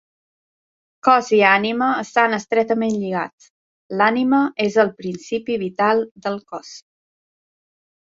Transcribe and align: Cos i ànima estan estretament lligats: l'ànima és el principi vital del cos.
Cos 1.07 1.29
i 1.39 1.41
ànima 1.49 1.89
estan 2.05 2.37
estretament 2.39 2.97
lligats: 3.03 3.51
l'ànima 4.01 4.43
és 4.69 4.81
el 4.87 4.93
principi 5.05 5.63
vital 5.69 6.07
del 6.27 6.45
cos. 6.53 6.77